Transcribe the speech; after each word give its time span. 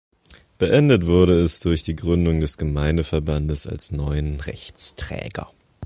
Beendet 0.57 1.05
wurde 1.05 1.39
es 1.43 1.59
durch 1.59 1.83
die 1.83 1.95
Gründung 1.95 2.39
des 2.41 2.57
Gemeindeverbandes 2.57 3.67
als 3.67 3.91
neuen 3.91 4.39
Rechtsträger. 4.39 5.51